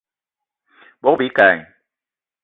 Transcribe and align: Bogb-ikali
Bogb-ikali 1.03 1.57